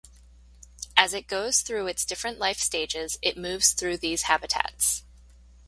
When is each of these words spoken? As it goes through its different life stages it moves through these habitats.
As 0.97 1.13
it 1.13 1.27
goes 1.27 1.61
through 1.61 1.85
its 1.85 2.05
different 2.05 2.39
life 2.39 2.57
stages 2.57 3.19
it 3.21 3.37
moves 3.37 3.73
through 3.73 3.97
these 3.97 4.23
habitats. 4.23 5.03